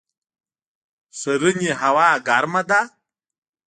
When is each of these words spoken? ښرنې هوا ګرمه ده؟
ښرنې 1.19 1.71
هوا 1.81 2.09
ګرمه 2.27 2.61
ده؟ 2.69 2.81